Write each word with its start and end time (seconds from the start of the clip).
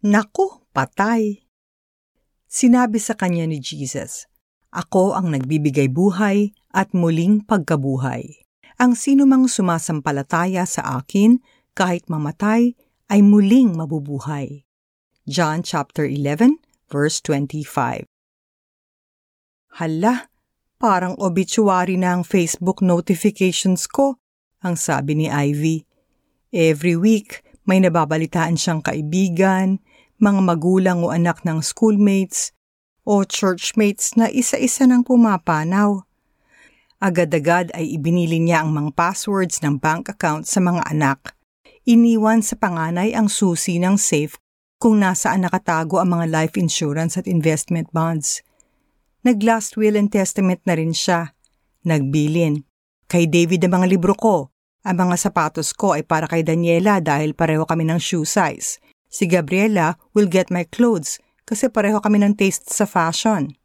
Naku, 0.00 0.64
patay! 0.72 1.44
Sinabi 2.48 2.96
sa 2.96 3.12
kanya 3.12 3.44
ni 3.44 3.60
Jesus, 3.60 4.24
Ako 4.72 5.12
ang 5.12 5.28
nagbibigay 5.28 5.92
buhay 5.92 6.56
at 6.72 6.96
muling 6.96 7.44
pagkabuhay. 7.44 8.48
Ang 8.80 8.96
sino 8.96 9.28
mang 9.28 9.44
sumasampalataya 9.44 10.64
sa 10.64 10.96
akin, 10.96 11.44
kahit 11.76 12.08
mamatay, 12.08 12.72
ay 13.12 13.20
muling 13.20 13.76
mabubuhay. 13.76 14.64
John 15.28 15.60
chapter 15.60 16.08
11 16.08 16.56
verse 16.88 17.20
25. 17.20 18.08
Hala, 19.84 20.32
parang 20.80 21.12
obituary 21.20 22.00
na 22.00 22.16
ang 22.16 22.24
Facebook 22.24 22.80
notifications 22.80 23.84
ko, 23.84 24.16
ang 24.64 24.80
sabi 24.80 25.12
ni 25.12 25.26
Ivy. 25.28 25.84
Every 26.56 26.96
week, 26.96 27.44
may 27.68 27.84
nababalitaan 27.84 28.56
siyang 28.56 28.80
kaibigan, 28.80 29.78
mga 30.20 30.40
magulang 30.44 31.00
o 31.00 31.08
anak 31.08 31.40
ng 31.48 31.64
schoolmates, 31.64 32.52
o 33.08 33.24
churchmates 33.24 34.14
na 34.14 34.28
isa-isa 34.28 34.84
nang 34.84 35.02
pumapanaw. 35.02 36.04
Agad-agad 37.00 37.72
ay 37.72 37.96
ibinili 37.96 38.36
niya 38.36 38.60
ang 38.60 38.76
mga 38.76 38.92
passwords 38.92 39.64
ng 39.64 39.80
bank 39.80 40.12
account 40.12 40.44
sa 40.44 40.60
mga 40.60 40.84
anak. 40.92 41.32
Iniwan 41.88 42.44
sa 42.44 42.60
panganay 42.60 43.16
ang 43.16 43.32
susi 43.32 43.80
ng 43.80 43.96
safe 43.96 44.36
kung 44.76 45.00
nasaan 45.00 45.48
nakatago 45.48 45.96
ang 45.96 46.12
mga 46.12 46.28
life 46.28 46.54
insurance 46.60 47.16
at 47.16 47.24
investment 47.24 47.88
bonds. 47.88 48.44
Nag-last 49.24 49.80
will 49.80 49.96
and 49.96 50.12
testament 50.12 50.60
na 50.68 50.76
rin 50.76 50.92
siya. 50.92 51.32
Nagbilin. 51.88 52.68
Kay 53.08 53.28
David 53.28 53.64
ang 53.64 53.80
mga 53.80 53.86
libro 53.88 54.12
ko. 54.12 54.52
Ang 54.84 55.08
mga 55.08 55.16
sapatos 55.20 55.72
ko 55.76 55.96
ay 55.96 56.04
para 56.04 56.28
kay 56.28 56.40
Daniela 56.40 57.00
dahil 57.00 57.32
pareho 57.36 57.64
kami 57.64 57.88
ng 57.88 58.00
shoe 58.00 58.24
size. 58.24 58.80
Si 59.10 59.26
Gabriela 59.26 59.98
will 60.14 60.30
get 60.30 60.54
my 60.54 60.62
clothes 60.70 61.18
kasi 61.42 61.66
pareho 61.66 61.98
kami 61.98 62.22
ng 62.22 62.38
taste 62.38 62.70
sa 62.70 62.86
fashion. 62.86 63.58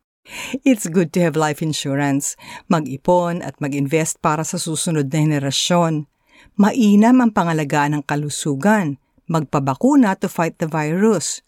It's 0.66 0.90
good 0.90 1.14
to 1.14 1.22
have 1.22 1.38
life 1.38 1.62
insurance, 1.62 2.34
mag-ipon 2.66 3.46
at 3.46 3.62
mag-invest 3.62 4.18
para 4.26 4.42
sa 4.42 4.58
susunod 4.58 5.14
na 5.14 5.22
henerasyon. 5.22 6.10
Mainam 6.58 7.16
ang 7.22 7.30
pangalagaan 7.30 8.02
ng 8.02 8.04
kalusugan, 8.10 8.98
magpabakuna 9.30 10.18
to 10.18 10.26
fight 10.26 10.58
the 10.58 10.66
virus. 10.66 11.46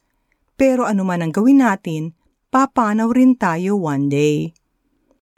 Pero 0.62 0.86
anuman 0.86 1.26
ang 1.26 1.34
gawin 1.34 1.66
natin, 1.66 2.14
papanaw 2.54 3.10
rin 3.10 3.34
tayo 3.34 3.82
one 3.82 4.14
day. 4.14 4.54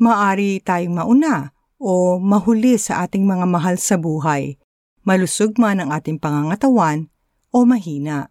Maari 0.03 0.59
tayong 0.59 1.00
mauna 1.00 1.56
o 1.80 2.19
mahuli 2.19 2.75
sa 2.75 3.08
ating 3.08 3.23
mga 3.23 3.47
mahal 3.47 3.80
sa 3.80 3.95
buhay, 3.95 4.59
malusog 5.08 5.56
man 5.56 5.80
ang 5.80 5.95
ating 5.95 6.19
pangangatawan 6.19 7.08
o 7.56 7.64
mahina. 7.64 8.28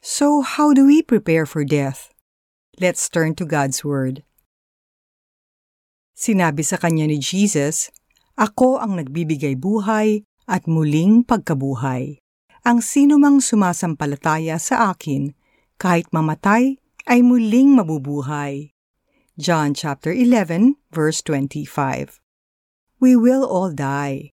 So 0.00 0.40
how 0.40 0.72
do 0.72 0.88
we 0.88 1.04
prepare 1.04 1.44
for 1.44 1.60
death? 1.60 2.08
Let's 2.80 3.04
turn 3.12 3.36
to 3.36 3.44
God's 3.44 3.84
Word. 3.84 4.24
Sinabi 6.16 6.64
sa 6.64 6.80
kanya 6.80 7.04
ni 7.04 7.20
Jesus, 7.20 7.92
Ako 8.40 8.80
ang 8.80 8.96
nagbibigay 8.96 9.60
buhay 9.60 10.24
at 10.48 10.64
muling 10.64 11.20
pagkabuhay. 11.20 12.16
Ang 12.64 12.80
sino 12.80 13.20
mang 13.20 13.44
sumasampalataya 13.44 14.56
sa 14.56 14.96
akin, 14.96 15.36
kahit 15.76 16.08
mamatay, 16.16 16.80
ay 17.04 17.20
muling 17.20 17.76
mabubuhay. 17.76 18.72
John 19.36 19.76
chapter 19.76 20.12
11 20.12 20.80
verse 20.88 21.20
25. 21.24 22.20
We 23.04 23.16
will 23.16 23.44
all 23.44 23.72
die. 23.72 24.32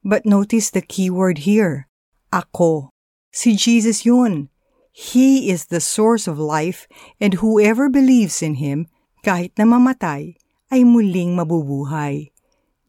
But 0.00 0.24
notice 0.24 0.72
the 0.72 0.84
key 0.84 1.12
word 1.12 1.44
here, 1.44 1.88
ako. 2.32 2.92
Si 3.32 3.56
Jesus 3.56 4.04
yun 4.04 4.51
He 4.92 5.48
is 5.48 5.72
the 5.72 5.80
source 5.80 6.28
of 6.28 6.36
life 6.36 6.84
and 7.16 7.40
whoever 7.40 7.88
believes 7.88 8.44
in 8.44 8.60
Him, 8.60 8.92
kahit 9.24 9.56
na 9.56 9.64
mamatay, 9.64 10.36
ay 10.68 10.84
muling 10.84 11.32
mabubuhay. 11.32 12.28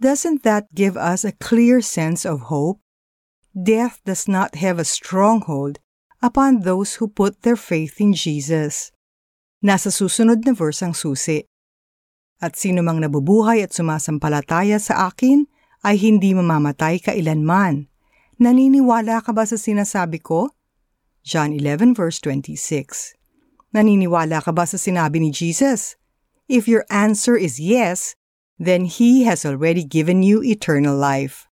Doesn't 0.04 0.44
that 0.44 0.68
give 0.76 1.00
us 1.00 1.24
a 1.24 1.32
clear 1.32 1.80
sense 1.80 2.28
of 2.28 2.52
hope? 2.52 2.84
Death 3.56 4.04
does 4.04 4.28
not 4.28 4.60
have 4.60 4.84
a 4.84 4.88
stronghold 4.88 5.80
upon 6.20 6.68
those 6.68 7.00
who 7.00 7.08
put 7.08 7.48
their 7.48 7.56
faith 7.56 8.04
in 8.04 8.12
Jesus. 8.12 8.92
Nasa 9.64 9.88
susunod 9.88 10.44
na 10.44 10.52
verse 10.52 10.84
ang 10.84 10.92
susi. 10.92 11.48
At 12.44 12.60
sino 12.60 12.84
mang 12.84 13.00
nabubuhay 13.00 13.64
at 13.64 13.72
sumasampalataya 13.72 14.76
sa 14.76 15.08
akin 15.08 15.48
ay 15.88 15.96
hindi 15.96 16.36
mamamatay 16.36 17.00
kailanman. 17.00 17.88
Naniniwala 18.44 19.24
ka 19.24 19.32
ba 19.32 19.48
sa 19.48 19.56
sinasabi 19.56 20.20
ko? 20.20 20.52
John 21.24 21.56
11 21.56 21.96
verse 21.96 22.20
26. 22.20 23.16
Naniniwala 23.72 24.44
ka 24.44 24.52
ba 24.52 24.68
sa 24.68 24.76
sinabi 24.76 25.24
ni 25.24 25.32
Jesus? 25.32 25.96
If 26.52 26.68
your 26.68 26.84
answer 26.92 27.40
is 27.40 27.64
yes, 27.64 28.14
then 28.60 28.86
He 28.86 29.24
has 29.24 29.48
already 29.48 29.88
given 29.88 30.22
you 30.22 30.44
eternal 30.44 30.94
life. 31.00 31.48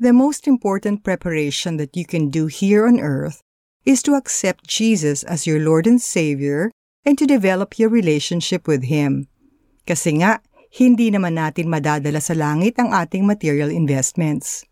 The 0.00 0.16
most 0.16 0.48
important 0.48 1.04
preparation 1.04 1.76
that 1.76 1.92
you 1.92 2.08
can 2.08 2.32
do 2.32 2.48
here 2.48 2.88
on 2.88 2.96
earth 2.96 3.44
is 3.84 4.00
to 4.08 4.16
accept 4.16 4.64
Jesus 4.64 5.22
as 5.28 5.44
your 5.44 5.60
Lord 5.60 5.84
and 5.84 6.00
Savior 6.00 6.72
and 7.04 7.20
to 7.20 7.28
develop 7.28 7.76
your 7.76 7.92
relationship 7.92 8.64
with 8.64 8.88
Him. 8.88 9.28
Kasi 9.84 10.20
nga, 10.24 10.40
hindi 10.72 11.12
naman 11.12 11.36
natin 11.36 11.68
madadala 11.68 12.20
sa 12.22 12.32
langit 12.32 12.80
ang 12.80 12.96
ating 12.96 13.28
material 13.28 13.68
investments. 13.68 14.64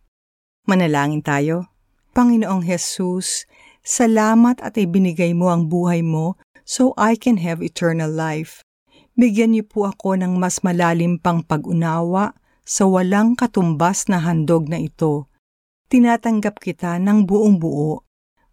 Manalangin 0.69 1.25
tayo. 1.25 1.69
Panginoong 2.13 2.65
Jesus, 2.65 3.48
Salamat 3.89 4.61
at 4.61 4.77
ibinigay 4.77 5.33
mo 5.33 5.49
ang 5.49 5.65
buhay 5.65 6.05
mo 6.05 6.37
so 6.69 6.93
I 7.01 7.17
can 7.17 7.41
have 7.41 7.65
eternal 7.65 8.13
life. 8.13 8.61
Bigyan 9.17 9.57
niyo 9.57 9.65
po 9.65 9.89
ako 9.89 10.21
ng 10.21 10.37
mas 10.37 10.61
malalim 10.61 11.17
pang 11.17 11.41
pag-unawa 11.41 12.37
sa 12.69 12.85
walang 12.85 13.33
katumbas 13.33 14.05
na 14.13 14.21
handog 14.21 14.69
na 14.69 14.77
ito. 14.77 15.33
Tinatanggap 15.89 16.61
kita 16.61 17.01
ng 17.01 17.25
buong 17.25 17.57
buo. 17.57 18.05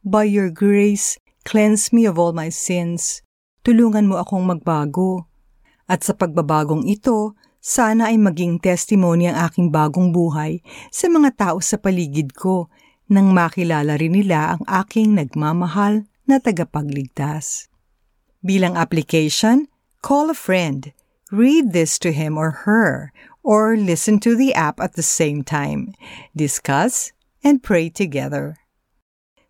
By 0.08 0.24
your 0.32 0.56
grace, 0.56 1.20
cleanse 1.44 1.92
me 1.92 2.08
of 2.08 2.16
all 2.16 2.32
my 2.32 2.48
sins. 2.48 3.20
Tulungan 3.68 4.08
mo 4.08 4.24
akong 4.24 4.48
magbago. 4.48 5.28
At 5.84 6.08
sa 6.08 6.16
pagbabagong 6.16 6.88
ito, 6.88 7.36
sana 7.60 8.08
ay 8.08 8.16
maging 8.16 8.64
testimony 8.64 9.28
ang 9.28 9.52
aking 9.52 9.68
bagong 9.68 10.16
buhay 10.16 10.64
sa 10.96 11.12
mga 11.12 11.36
tao 11.36 11.58
sa 11.60 11.76
paligid 11.76 12.32
ko 12.32 12.72
nang 13.06 13.34
makilala 13.34 14.02
rin 14.02 14.18
nila 14.18 14.58
ang 14.58 14.64
aking 14.66 15.14
nagmamahal 15.14 16.10
na 16.26 16.42
tagapagligtas. 16.42 17.70
Bilang 18.42 18.78
application, 18.78 19.70
call 20.02 20.30
a 20.30 20.38
friend, 20.38 20.94
read 21.30 21.74
this 21.74 21.98
to 22.02 22.14
him 22.14 22.38
or 22.38 22.66
her, 22.66 23.14
or 23.46 23.78
listen 23.78 24.18
to 24.22 24.34
the 24.34 24.54
app 24.58 24.82
at 24.82 24.98
the 24.98 25.06
same 25.06 25.46
time, 25.46 25.94
discuss, 26.34 27.14
and 27.46 27.62
pray 27.62 27.94
together. 27.94 28.58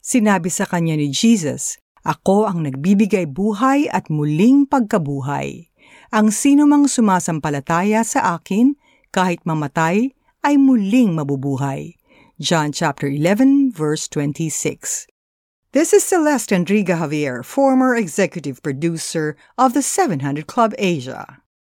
Sinabi 0.03 0.51
sa 0.51 0.67
kanya 0.67 0.99
ni 0.99 1.09
Jesus, 1.09 1.79
Ako 2.05 2.45
ang 2.45 2.61
nagbibigay 2.61 3.25
buhay 3.25 3.89
at 3.89 4.13
muling 4.13 4.69
pagkabuhay. 4.69 5.73
Ang 6.13 6.29
sino 6.29 6.69
mang 6.69 6.85
sumasampalataya 6.85 8.05
sa 8.05 8.37
akin, 8.37 8.77
kahit 9.09 9.41
mamatay, 9.41 10.13
ay 10.45 10.55
muling 10.61 11.17
mabubuhay. 11.17 11.97
John 12.41 12.73
chapter 12.73 13.07
11, 13.07 13.71
verse 13.71 14.09
26. 14.09 15.07
This 15.71 15.93
is 15.93 16.03
Celeste 16.03 16.49
Enriga 16.49 16.99
Javier, 16.99 17.45
former 17.45 17.95
executive 17.95 18.61
producer 18.61 19.37
of 19.57 19.73
the 19.73 19.81
700 19.81 20.45
Club 20.45 20.73
Asia. 20.77 21.41